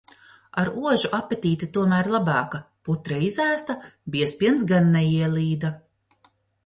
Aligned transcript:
Ar 0.61 0.69
ožu 0.91 1.11
apetīte 1.17 1.67
tomēr 1.75 2.09
labāka, 2.15 2.61
putra 2.89 3.19
izēsta, 3.27 3.77
biezpiens 4.17 4.67
gan 4.73 4.93
neielīda. 4.97 5.73